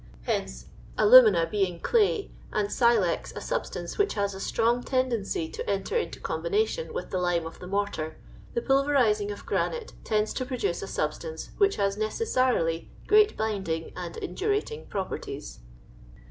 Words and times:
Hence, 0.23 0.65
alumina 0.97 1.45
being 1.47 1.79
clay, 1.79 2.31
and 2.51 2.71
silex 2.71 3.31
a 3.35 3.39
sub 3.39 3.67
stance 3.67 3.99
which 3.99 4.15
has 4.15 4.33
a 4.33 4.39
strong 4.39 4.81
tendency 4.81 5.47
to 5.49 5.69
enter 5.69 5.95
into 5.95 6.19
com 6.19 6.41
bination 6.41 6.91
with 6.91 7.11
the 7.11 7.19
lime 7.19 7.45
of 7.45 7.59
the 7.59 7.67
mortar, 7.67 8.17
the 8.55 8.63
pulverizing 8.63 9.29
of 9.29 9.45
granite 9.45 9.93
tends 10.03 10.33
to 10.33 10.43
produce 10.47 10.81
a 10.81 10.87
substance 10.87 11.51
which 11.59 11.75
has 11.75 11.97
necessarily 11.97 12.89
great 13.05 13.37
binding 13.37 13.93
and 13.95 14.15
indurating 14.17 14.87
properties. 14.89 15.59